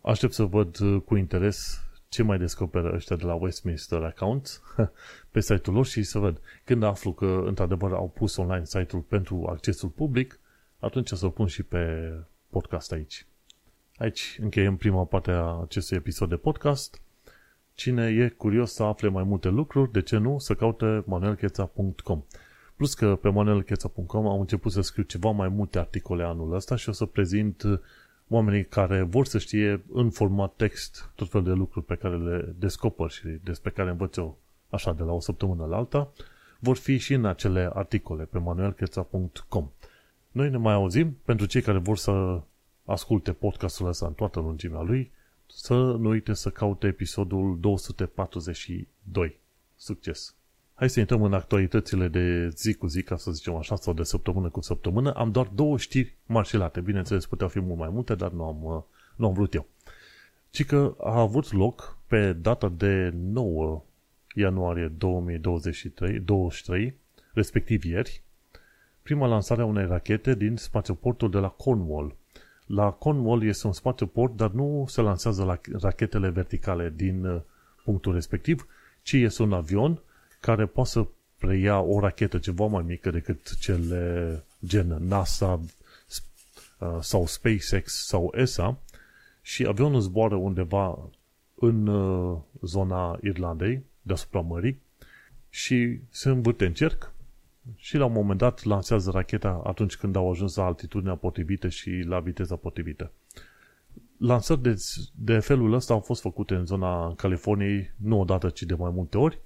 [0.00, 4.62] aștept să văd cu interes ce mai descoperă ăștia de la Westminster Accounts
[5.30, 6.40] pe site-ul lor și să văd.
[6.64, 10.40] Când aflu că într-adevăr au pus online site-ul pentru accesul public,
[10.78, 12.12] atunci o să o pun și pe
[12.50, 13.26] podcast aici.
[13.98, 17.00] Aici încheiem prima parte a acestui episod de podcast.
[17.74, 22.24] Cine e curios să afle mai multe lucruri, de ce nu, să caute manuelcheța.com.
[22.76, 26.88] Plus că pe manuelcheța.com am început să scriu ceva mai multe articole anul ăsta și
[26.88, 27.62] o să prezint
[28.28, 32.54] oamenii care vor să știe în format text tot felul de lucruri pe care le
[32.58, 34.38] descoper și despre care învăț eu
[34.70, 36.12] așa de la o săptămână la alta,
[36.58, 39.70] vor fi și în acele articole pe manuelcheța.com.
[40.30, 42.40] Noi ne mai auzim pentru cei care vor să
[42.86, 45.10] asculte podcastul ăsta în toată lungimea lui,
[45.46, 49.40] să nu uite să caute episodul 242.
[49.76, 50.34] Succes!
[50.74, 54.02] Hai să intrăm în actualitățile de zi cu zi, ca să zicem așa, sau de
[54.02, 55.12] săptămână cu săptămână.
[55.12, 56.80] Am doar două știri marșelate.
[56.80, 58.82] Bineînțeles, puteau fi mult mai multe, dar nu am, uh,
[59.16, 59.66] nu am vrut eu.
[60.50, 63.84] Ci că a avut loc pe data de 9
[64.34, 66.94] ianuarie 2023, 23,
[67.32, 68.22] respectiv ieri,
[69.02, 72.16] prima lansare a unei rachete din spațioportul de la Cornwall.
[72.66, 77.40] La Cornwall este un spațioport, dar nu se lansează la rachetele verticale din uh,
[77.84, 78.66] punctul respectiv,
[79.02, 80.00] ci este un avion
[80.40, 81.06] care poate să
[81.38, 85.60] preia o rachetă ceva mai mică decât cele gen NASA
[86.78, 88.78] uh, sau SpaceX sau ESA
[89.42, 90.98] și avionul zboară undeva
[91.54, 94.80] în uh, zona Irlandei, deasupra mării,
[95.48, 97.12] și se învârte în cerc
[97.76, 101.90] și la un moment dat lansează racheta atunci când au ajuns la altitudinea potrivită și
[102.06, 103.10] la viteza potrivită.
[104.18, 104.74] Lansări de,
[105.14, 109.18] de felul ăsta au fost făcute în zona Californiei, nu odată, ci de mai multe
[109.18, 109.40] ori.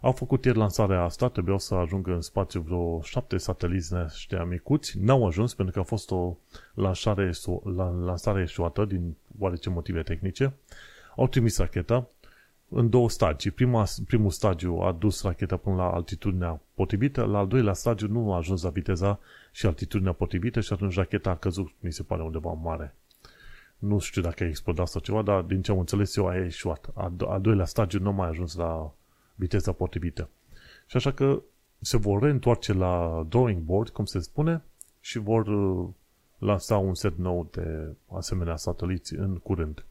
[0.00, 4.98] Au făcut ieri lansarea asta, trebuiau să ajungă în spațiu vreo șapte sateliți ăștia micuți.
[4.98, 6.36] N-au ajuns pentru că a fost o
[6.74, 7.30] lansare,
[8.04, 10.52] lansare eșuată din oarece motive tehnice.
[11.16, 12.08] Au trimis racheta,
[12.74, 13.50] în două stagii.
[13.50, 18.32] Prima, primul stagiu a dus racheta până la altitudinea potrivită, la al doilea stagiu nu
[18.32, 19.18] a ajuns la viteza
[19.52, 22.94] și altitudinea potrivită și atunci racheta a căzut, mi se pare, undeva mare.
[23.78, 26.90] Nu știu dacă a explodat sau ceva, dar din ce am înțeles eu a ieșuat.
[26.94, 28.92] A, do- a doilea stagiu nu mai a ajuns la
[29.34, 30.28] viteza potrivită.
[30.86, 31.42] Și așa că
[31.80, 34.62] se vor reîntoarce la drawing board, cum se spune,
[35.00, 35.88] și vor uh,
[36.38, 39.84] lansa un set nou de asemenea sateliți în curând.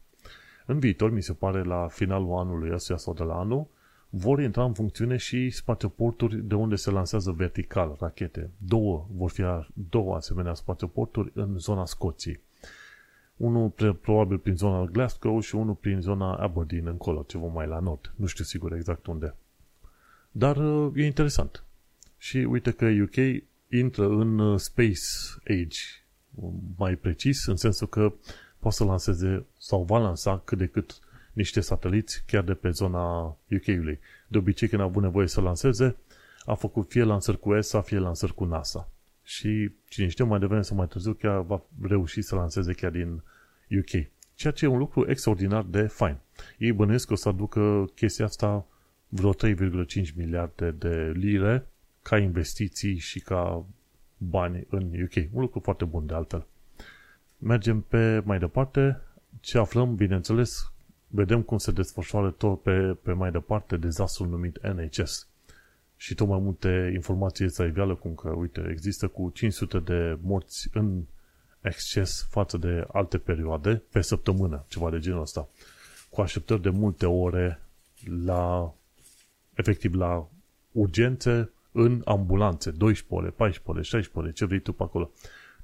[0.66, 3.66] În viitor, mi se pare, la finalul anului ăsta sau de la anul,
[4.14, 8.50] vor intra în funcțiune și spațioporturi de unde se lansează vertical rachete.
[8.58, 12.40] Două vor fi două asemenea spațioporturi în zona Scoției.
[13.36, 13.70] Unul
[14.00, 18.12] probabil prin zona Glasgow și unul prin zona Aberdeen încolo, ceva mai la nord.
[18.16, 19.34] Nu știu sigur exact unde.
[20.30, 21.64] Dar uh, e interesant.
[22.18, 25.00] Și uite că UK intră în uh, Space
[25.44, 25.80] Age,
[26.76, 28.12] mai precis, în sensul că
[28.62, 30.98] poate să lanseze sau va lansa cât de cât
[31.32, 33.98] niște sateliți chiar de pe zona UK-ului.
[34.28, 35.96] De obicei, când a avut nevoie să lanseze,
[36.44, 38.90] a făcut fie lansări cu ESA, fie lansări cu NASA.
[39.22, 43.22] Și cine știe, mai devreme sau mai târziu, chiar va reuși să lanseze chiar din
[43.78, 44.06] UK.
[44.34, 46.16] Ceea ce e un lucru extraordinar de fain.
[46.58, 48.66] Ei bănuiesc că o să aducă chestia asta
[49.08, 51.66] vreo 3,5 miliarde de lire
[52.02, 53.66] ca investiții și ca
[54.18, 55.14] bani în UK.
[55.32, 56.46] Un lucru foarte bun de altfel.
[57.44, 59.00] Mergem pe mai departe.
[59.40, 60.72] Ce aflăm, bineînțeles,
[61.06, 65.28] vedem cum se desfășoară tot pe, pe mai departe dezastrul numit NHS.
[65.96, 70.68] Și tot mai multe informații să iveală cum că, uite, există cu 500 de morți
[70.72, 71.02] în
[71.60, 75.48] exces față de alte perioade pe săptămână, ceva de genul ăsta.
[76.10, 77.60] Cu așteptări de multe ore
[78.24, 78.74] la,
[79.54, 80.28] efectiv, la
[80.72, 85.10] urgențe în ambulanțe, 12 ore, 14 ore, 16 ore, ce vrei tu pe acolo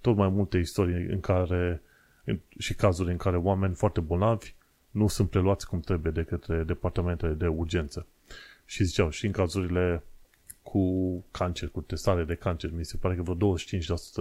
[0.01, 1.83] tot mai multe istorii în care
[2.59, 4.55] și cazuri în care oameni foarte bolnavi
[4.91, 8.07] nu sunt preluați cum trebuie de către departamentele de urgență.
[8.65, 10.03] Și ziceau, și în cazurile
[10.63, 13.55] cu cancer, cu testare de cancer, mi se pare că vreo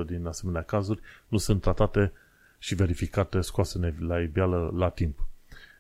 [0.04, 2.12] 25% din asemenea cazuri nu sunt tratate
[2.58, 5.28] și verificate, scoase la iveală la timp.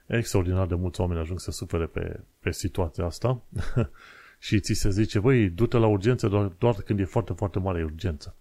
[0.06, 3.42] Extraordinar de mulți oameni ajung să sufere pe, pe situația asta
[4.40, 7.84] și ți se zice, băi, du-te la urgență doar, doar când e foarte, foarte mare
[7.84, 8.36] urgență.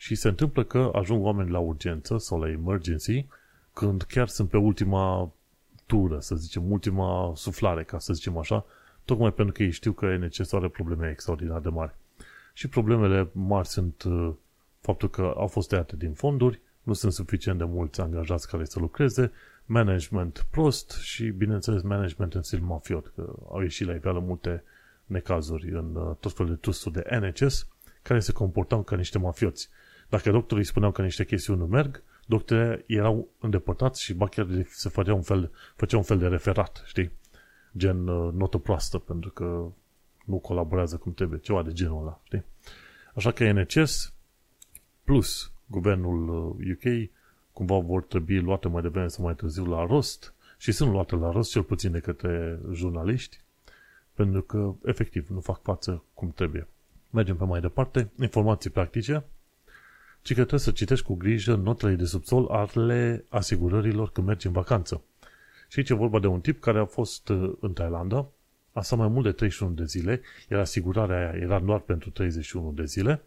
[0.00, 3.26] Și se întâmplă că ajung oameni la urgență sau la emergency
[3.72, 5.32] când chiar sunt pe ultima
[5.86, 8.64] tură, să zicem, ultima suflare, ca să zicem așa,
[9.04, 11.94] tocmai pentru că ei știu că e necesară probleme extraordinar de mari.
[12.52, 14.32] Și problemele mari sunt uh,
[14.80, 18.78] faptul că au fost tăiate din fonduri, nu sunt suficient de mulți angajați care să
[18.78, 19.32] lucreze,
[19.64, 24.62] management prost și, bineînțeles, management în stil mafiot, că au ieșit la iveală multe
[25.04, 27.66] necazuri în uh, tot felul de trusturi de NHS
[28.02, 29.68] care se comportau ca niște mafioți.
[30.08, 34.88] Dacă doctorii spuneau că niște chestiuni nu merg, doctorii erau îndepărtați și ba chiar se
[34.88, 37.10] făcea un fel, făcea un fel de referat, știi?
[37.76, 39.70] gen uh, notă proastă, pentru că
[40.24, 42.44] nu colaborează cum trebuie, ceva de genul ăla, știi?
[43.14, 44.12] Așa că NHS
[45.04, 47.08] plus guvernul UK uh,
[47.52, 51.30] cumva vor trebui luate mai devreme sau mai târziu la rost și sunt luate la
[51.30, 53.40] rost cel puțin de către jurnaliști
[54.14, 56.68] pentru că efectiv nu fac față cum trebuie.
[57.10, 59.24] Mergem pe mai departe, informații practice,
[60.28, 64.52] ci că trebuie să citești cu grijă notele de subsol ale asigurărilor când mergi în
[64.52, 65.02] vacanță.
[65.68, 68.28] Și aici e vorba de un tip care a fost uh, în Thailanda,
[68.72, 72.72] a stat mai mult de 31 de zile, iar asigurarea aia era doar pentru 31
[72.72, 73.22] de zile,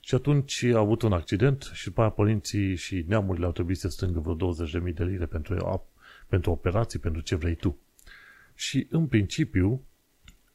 [0.00, 3.88] și atunci a avut un accident și după aia părinții și neamurile au trebuit să
[3.88, 4.54] strângă vreo
[4.88, 5.84] 20.000 de lire pentru,
[6.28, 7.78] pentru operații, pentru ce vrei tu.
[8.54, 9.82] Și în principiu,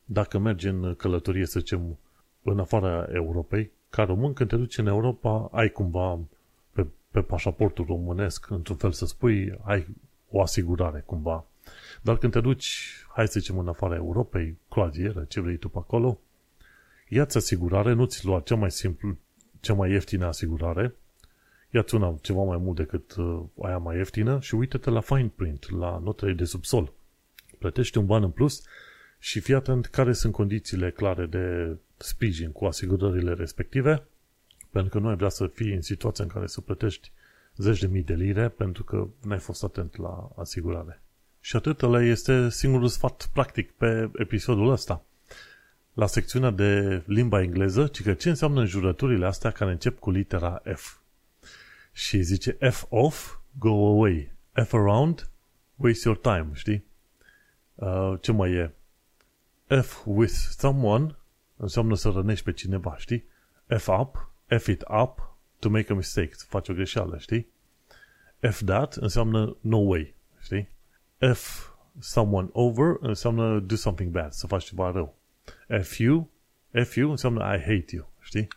[0.06, 1.98] dacă mergi în călătorie, să zicem,
[2.44, 6.20] în afara Europei, ca român, când te duci în Europa, ai cumva
[6.72, 9.88] pe, pe pașaportul românesc, într-un fel să spui, ai
[10.30, 11.46] o asigurare cumva.
[12.02, 15.78] Dar când te duci, hai să zicem, în afara Europei, croazieră, ce vrei tu pe
[15.78, 16.20] acolo,
[17.08, 19.18] ia-ți asigurare, nu-ți lua cea mai simplu,
[19.60, 20.96] cea mai ieftină asigurare,
[21.70, 25.72] ia-ți una ceva mai mult decât uh, aia mai ieftină și uite-te la fine print,
[25.72, 26.94] la notele de subsol.
[27.60, 28.64] Plătești un ban în plus
[29.24, 34.04] și fii atent care sunt condițiile clare de sprijin cu asigurările respective,
[34.70, 37.12] pentru că nu ai vrea să fii în situația în care să plătești
[37.56, 41.02] zeci de mii de lire pentru că n-ai fost atent la asigurare.
[41.40, 45.04] Și atât ăla este singurul sfat practic pe episodul ăsta.
[45.94, 50.62] La secțiunea de limba engleză, ci că ce înseamnă înjurăturile astea care încep cu litera
[50.76, 50.98] F.
[51.92, 54.32] Și zice F off, go away.
[54.66, 55.30] F around,
[55.76, 56.86] waste your time, știi?
[57.76, 58.74] Uh, ce mai e?
[59.82, 61.18] F with someone
[61.56, 63.26] înseamnă să rănești pe cineva, știi?
[63.78, 67.48] F up, F it up, to make a mistake, să faci o greșeală, știi?
[68.40, 70.70] F that înseamnă no way, știi?
[71.34, 75.18] F someone over înseamnă do something bad, să faci ceva rău.
[75.82, 76.30] F you,
[76.72, 78.48] F you înseamnă I hate you, știi?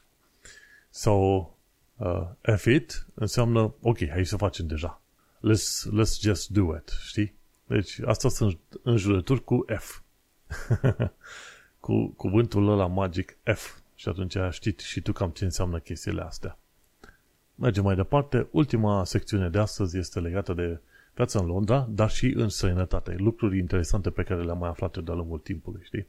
[0.90, 1.12] So,
[1.96, 5.02] uh, F it înseamnă ok, hai să facem deja.
[5.37, 7.35] Let's, let's just do it, știi?
[7.66, 10.00] Deci, asta sunt înjurături cu F.
[11.80, 13.78] cu cuvântul ăla magic F.
[13.94, 16.59] Și atunci știi și tu cam ce înseamnă chestiile astea.
[17.54, 18.46] Mergem mai departe.
[18.50, 20.80] Ultima secțiune de astăzi este legată de
[21.14, 23.14] viața în Londra, dar și în străinătate.
[23.18, 26.06] Lucruri interesante pe care le-am mai aflat de-a lungul timpului, știi?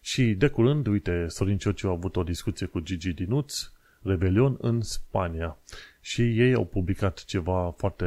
[0.00, 3.70] Și de curând, uite, Sorin Ciociu a avut o discuție cu Gigi Dinuț,
[4.02, 5.56] Rebelion în Spania.
[6.00, 8.06] Și ei au publicat ceva foarte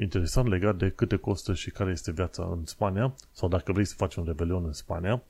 [0.00, 3.94] interesant legat de câte costă și care este viața în Spania, sau dacă vrei să
[3.94, 5.22] faci un Rebelion în Spania,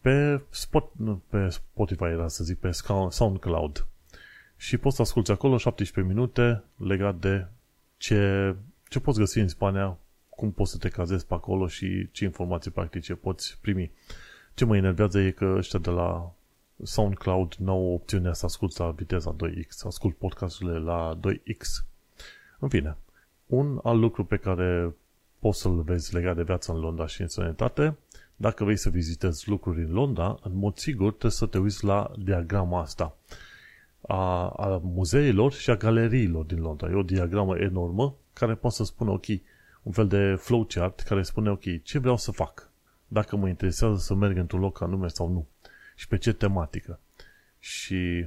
[0.00, 0.90] pe, Spot,
[1.28, 2.70] pe Spotify, era să zic, pe
[3.10, 3.86] SoundCloud.
[4.56, 7.46] Și poți să asculti acolo 17 minute legat de
[7.96, 8.54] ce,
[8.88, 12.70] ce poți găsi în Spania, cum poți să te cazezi pe acolo și ce informații
[12.70, 13.90] practice poți primi.
[14.54, 16.32] Ce mă enervează e că ăștia de la
[16.82, 21.84] SoundCloud nu au opțiunea să ascult la viteza 2x, să ascult podcasturile la 2x.
[22.58, 22.96] În fine,
[23.50, 24.94] un alt lucru pe care
[25.38, 27.96] poți să-l vezi legat de viața în Londra și în sănătate,
[28.36, 32.10] dacă vrei să vizitezi lucruri în Londra, în mod sigur trebuie să te uiți la
[32.18, 33.16] diagrama asta
[34.00, 36.90] a, a muzeilor și a galeriilor din Londra.
[36.90, 39.24] E o diagramă enormă care poate să spună, ok,
[39.82, 42.70] un fel de flowchart care spune, ok, ce vreau să fac?
[43.08, 45.46] Dacă mă interesează să merg într-un loc anume sau nu.
[45.96, 47.00] Și pe ce tematică.
[47.58, 48.26] Și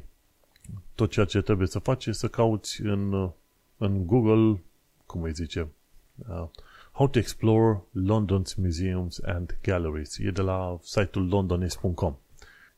[0.96, 3.32] tot ceea ce trebuie să faci e să cauți în,
[3.78, 4.62] în Google,
[5.14, 5.68] cum îi zice,
[6.30, 6.48] uh,
[6.92, 10.18] How to Explore London's Museums and Galleries.
[10.18, 12.16] E de la site-ul londonese.com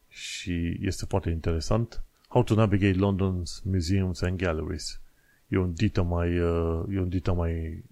[0.08, 2.04] și este foarte interesant.
[2.28, 5.00] How to Navigate London's Museums and Galleries.
[5.48, 7.84] E un dită mai, uh, e un dită mai,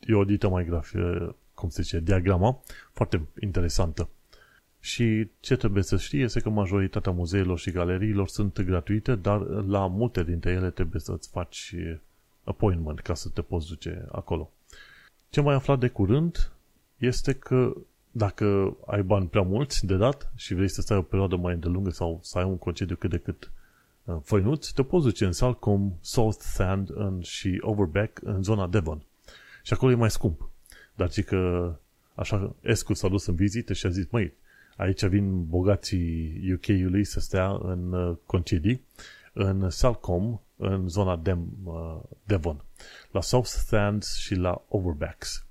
[0.00, 0.94] e o dită mai graf,
[1.54, 2.60] cum se zice, diagrama,
[2.92, 4.08] foarte interesantă.
[4.80, 9.86] Și ce trebuie să știi este că majoritatea muzeilor și galeriilor sunt gratuite, dar la
[9.86, 11.74] multe dintre ele trebuie să-ți faci
[12.44, 14.50] appointment ca să te poți duce acolo.
[15.30, 16.52] Ce mai aflat de curând
[16.96, 17.72] este că
[18.10, 21.90] dacă ai bani prea mulți de dat și vrei să stai o perioadă mai îndelungă
[21.90, 23.52] sau să ai un concediu cât de cât
[24.04, 29.02] uh, făinuț, te poți duce în Salcombe, South Sand în, și Overbeck în zona Devon.
[29.62, 30.50] Și acolo e mai scump.
[30.94, 31.72] Dar ci că
[32.14, 34.32] așa Escu s-a dus în vizită și a zis, măi,
[34.76, 38.84] aici vin bogații UK-ului să stea în uh, concedii,
[39.32, 42.64] în Salcombe, în zona Dem, uh, Devon,
[43.10, 45.46] la South Stands și la Overbacks.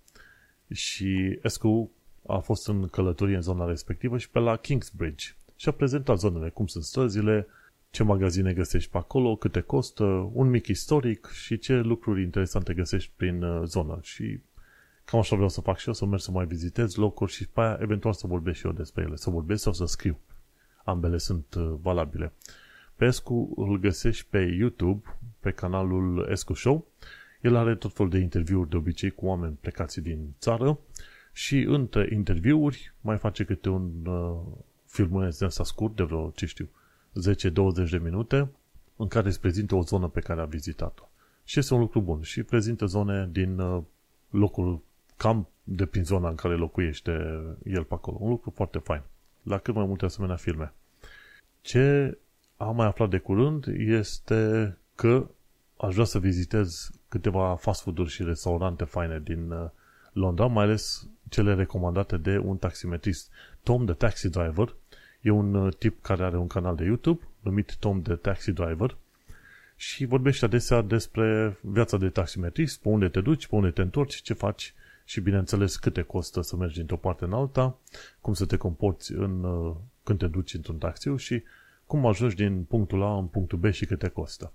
[0.72, 1.92] Și Escu
[2.28, 6.50] a fost în călătorie în zona respectivă și pe la Kingsbridge și a prezentat zonele,
[6.50, 7.48] cum sunt străzile,
[7.90, 10.04] ce magazine găsești pe acolo, câte costă,
[10.34, 14.00] un mic istoric și ce lucruri interesante găsești prin uh, zonă.
[14.02, 14.40] Și
[15.06, 17.62] Cam așa vreau să fac și eu, să merg să mai vizitez locuri și pe
[17.62, 19.16] aia eventual să vorbesc și eu despre ele.
[19.16, 20.18] Să vorbesc sau să scriu.
[20.84, 22.34] Ambele sunt uh, valabile.
[23.02, 26.88] Pe Escu îl găsești pe YouTube, pe canalul Escu Show.
[27.42, 30.80] El are tot felul de interviuri de obicei cu oameni plecați din țară
[31.34, 34.42] și între interviuri mai face câte un uh,
[34.86, 36.70] filmuleț de asta scurt, de vreo, ce știu,
[37.86, 38.50] 10-20 de minute,
[38.96, 41.10] în care îți prezintă o zonă pe care a vizitat-o.
[41.44, 42.22] Și este un lucru bun.
[42.22, 43.84] Și prezintă zone din uh,
[44.30, 44.82] locul
[45.18, 47.12] cam de prin zona în care locuiește
[47.64, 48.18] el pe acolo.
[48.20, 49.02] Un lucru foarte fain.
[49.44, 50.74] La cât mai multe asemenea filme.
[51.62, 52.18] Ce
[52.62, 55.28] am mai aflat de curând este că
[55.78, 59.70] aș vrea să vizitez câteva fast food-uri și restaurante faine din uh,
[60.14, 63.32] Londra, mai ales cele recomandate de un taximetrist.
[63.64, 64.76] Tom the Taxi Driver
[65.22, 68.98] e un uh, tip care are un canal de YouTube numit Tom the Taxi Driver
[69.76, 74.22] și vorbește adesea despre viața de taximetrist, pe unde te duci, pe unde te întorci,
[74.22, 74.74] ce faci
[75.06, 77.78] și bineînțeles câte costă să mergi într-o parte în alta,
[78.22, 81.44] cum să te comporți în, uh, când te duci într-un taxiu și
[81.92, 84.54] cum ajungi din punctul A în punctul B și câte costă.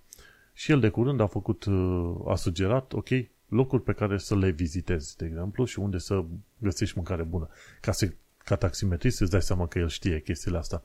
[0.53, 3.09] Și el de curând a făcut, uh, a sugerat, ok,
[3.49, 6.25] locuri pe care să le vizitezi, de exemplu, și unde să
[6.59, 7.49] găsești mâncare bună.
[7.81, 8.13] Ca, să,
[8.45, 10.83] ca taximetrist îți dai seama că el știe chestiile astea.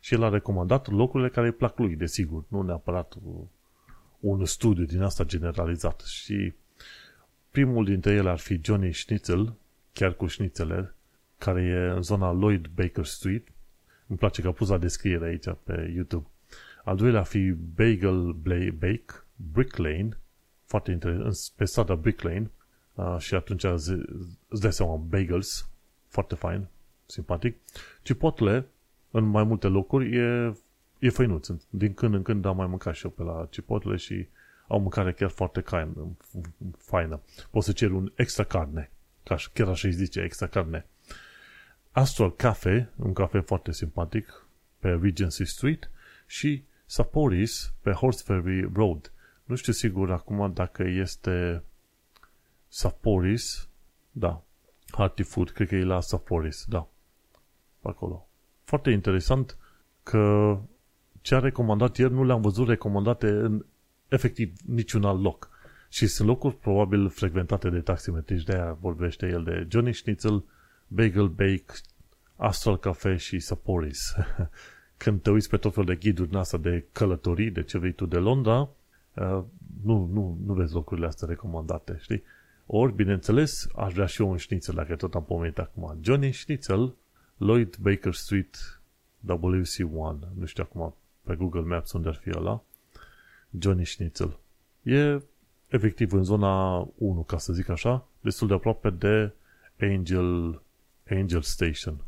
[0.00, 3.14] Și el a recomandat locurile care îi plac lui, desigur, nu neapărat
[4.20, 6.00] un studiu din asta generalizat.
[6.00, 6.52] Și
[7.50, 9.54] primul dintre ele ar fi Johnny Schnitzel,
[9.92, 10.94] chiar cu șnițele,
[11.38, 13.48] care e în zona Lloyd Baker Street.
[14.06, 16.26] Îmi place că a pus la descriere aici pe YouTube.
[16.84, 18.32] Al doilea ar fi Bagel
[18.78, 19.04] Bake,
[19.52, 20.18] Brick Lane,
[20.64, 22.50] foarte interesant, pe strada Brick Lane,
[22.94, 25.68] uh, și atunci îți dai seama, bagels,
[26.08, 26.66] foarte fain,
[27.06, 27.56] simpatic.
[28.02, 28.66] Chipotle,
[29.10, 30.54] în mai multe locuri, e,
[30.98, 31.48] e făinuț.
[31.70, 34.26] Din când în când am mai mâncat și eu pe la Chipotle și
[34.66, 35.64] au mâncare chiar foarte
[36.78, 37.20] faină.
[37.50, 38.90] Poți să ceri un extra carne,
[39.24, 40.86] ca, chiar așa îi zice, extra carne.
[41.96, 44.46] Astral Cafe, un cafe foarte simpatic,
[44.78, 45.90] pe Regency Street
[46.26, 49.12] și Saporis pe Horseferry Road.
[49.44, 51.62] Nu știu sigur acum dacă este
[52.68, 53.68] Saporis,
[54.10, 54.42] da,
[54.90, 56.88] Hearty Food, cred că e la Saporis, da,
[57.82, 58.28] acolo.
[58.64, 59.58] Foarte interesant
[60.02, 60.58] că
[61.20, 63.64] ce a recomandat ieri nu le-am văzut recomandate în
[64.08, 65.50] efectiv niciun alt loc.
[65.88, 70.44] Și sunt locuri probabil frecventate de taximetriști, de-aia vorbește el de Johnny Schnitzel,
[70.88, 71.64] Bagel Bake,
[72.36, 74.14] Astral Cafe și Saporis.
[74.96, 77.92] Când te uiți pe tot felul de ghiduri din asta de călătorii, de ce vrei
[77.92, 79.42] tu de Londra, uh,
[79.82, 82.22] nu, nu, nu vezi locurile astea recomandate, știi?
[82.66, 85.98] Ori, bineînțeles, aș vrea și eu un șnițel, dacă tot am pomenit acum.
[86.00, 86.94] Johnny Schnitzel,
[87.36, 88.80] Lloyd Baker Street,
[89.26, 92.62] WC1, nu știu acum pe Google Maps unde ar fi ăla,
[93.58, 94.38] Johnny Schnitzel.
[94.82, 95.22] E
[95.68, 99.32] efectiv în zona 1, ca să zic așa, destul de aproape de
[99.80, 100.62] Angel,
[101.10, 102.04] Angel Station.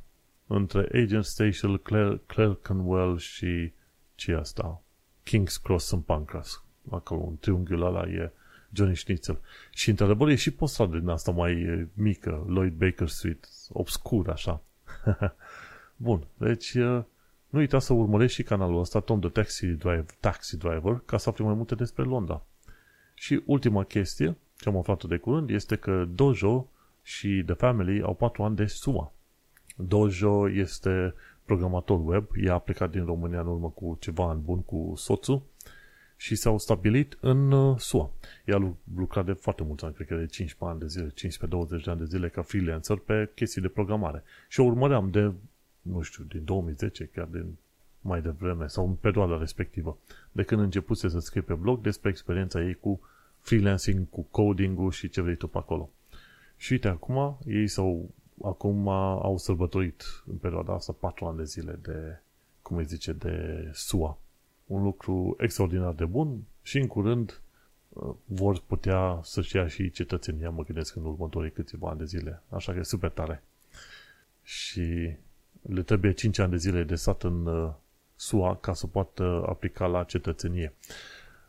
[0.46, 3.72] Între Angel Station, Clare, Clerkenwell și
[4.14, 4.82] ce asta?
[5.22, 6.64] King's Cross în Pancras.
[6.90, 8.32] Acolo, un triunghiul ăla e
[8.72, 9.40] Johnny Schnitzel.
[9.70, 14.62] Și într-adevăr e și postradă din asta mai mică, Lloyd Baker Street, obscur așa.
[15.96, 16.74] Bun, deci
[17.48, 21.28] nu uita să urmărești și canalul ăsta, Tom the Taxi Driver, Taxi Driver, ca să
[21.28, 22.46] afli mai multe despre Londra.
[23.14, 26.68] Și ultima chestie, ce am aflat de curând, este că Dojo
[27.06, 29.12] și The Family au 4 ani de SUA.
[29.76, 34.62] Dojo este programator web, i a plecat din România în urmă cu ceva ani bun
[34.62, 35.42] cu soțul
[36.16, 38.10] și s-au stabilit în uh, SUA.
[38.44, 41.38] El a lucrat de foarte mulți ani, cred că de 15 ani de zile,
[41.80, 44.22] 15-20 de ani de zile ca freelancer pe chestii de programare.
[44.48, 45.32] Și o urmăream de
[45.82, 47.56] nu știu, din 2010, chiar din
[48.00, 49.98] mai devreme, sau în perioada respectivă,
[50.32, 53.00] de când începuse să scrie pe blog despre experiența ei cu
[53.40, 55.90] freelancing, cu coding-ul și ce vrei tu pe acolo.
[56.56, 58.10] Și uite, acum ei s-au,
[58.42, 62.20] acum au sărbătorit în perioada asta patru ani de zile de,
[62.62, 64.18] cum îi zice, de SUA.
[64.66, 67.40] Un lucru extraordinar de bun și în curând
[67.88, 72.42] uh, vor putea să-și ia și cetățenia, mă gândesc, în următorii câțiva ani de zile.
[72.48, 73.42] Așa că e super tare.
[74.42, 75.16] Și
[75.62, 77.72] le trebuie 5 ani de zile de stat în uh,
[78.16, 80.72] SUA ca să poată aplica la cetățenie.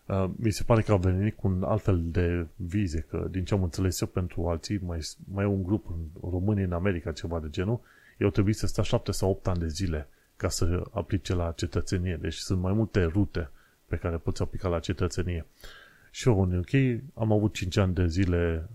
[0.07, 3.53] Uh, mi se pare că a venit cu un altfel de vize, că din ce
[3.53, 4.99] am înțeles eu pentru alții, mai,
[5.33, 7.79] mai e un grup în România, în America, ceva de genul,
[8.17, 12.17] eu trebuie să stea 7 sau 8 ani de zile ca să aplice la cetățenie.
[12.21, 13.49] Deci sunt mai multe rute
[13.85, 15.45] pe care poți aplica la cetățenie.
[16.11, 18.69] Și eu în UK am avut 5 ani de zile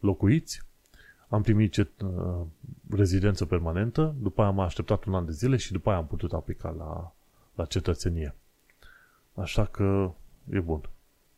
[0.00, 0.66] locuiți
[1.28, 2.46] am primit cet, uh,
[2.90, 6.32] rezidență permanentă, după aia am așteptat un an de zile și după aia am putut
[6.32, 7.12] aplica la,
[7.54, 8.34] la cetățenie.
[9.34, 10.12] Așa că
[10.50, 10.80] e bun.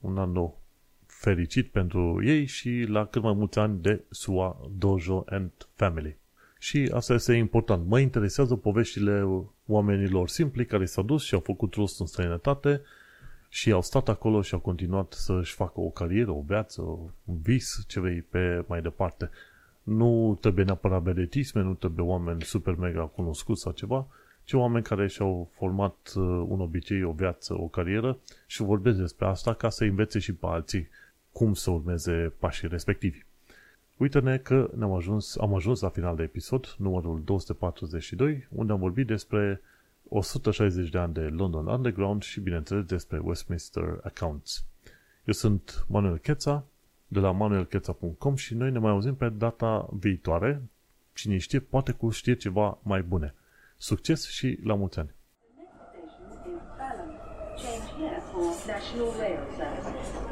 [0.00, 0.60] Un an nou
[1.06, 6.16] fericit pentru ei și la cât mai mulți ani de SUA Dojo and Family.
[6.58, 7.86] Și asta este important.
[7.86, 12.80] Mă interesează poveștile oamenilor simpli care s-au dus și au făcut rost în străinătate
[13.48, 16.82] și au stat acolo și au continuat să-și facă o carieră, o viață,
[17.24, 19.30] un vis, ce vrei pe mai departe.
[19.82, 24.06] Nu trebuie neapărat vedetisme, nu trebuie oameni super mega cunoscuți sau ceva,
[24.48, 29.26] ci oameni care și-au format uh, un obicei, o viață, o carieră și vorbesc despre
[29.26, 30.88] asta ca să învețe și pe alții
[31.32, 33.18] cum să urmeze pașii respectivi.
[33.96, 39.06] Uite-ne că ne-am ajuns, am ajuns la final de episod, numărul 242, unde am vorbit
[39.06, 39.60] despre
[40.08, 44.64] 160 de ani de London Underground și, bineînțeles, despre Westminster Accounts.
[45.24, 46.64] Eu sunt Manuel Cheța,
[47.06, 50.62] de la manuelcheța.com și noi ne mai auzim pe data viitoare.
[51.14, 53.34] Cine știe, poate cu știe ceva mai bune.
[53.80, 55.14] Succes și la mulți ani!
[57.62, 60.27] Change here for National Rail Service.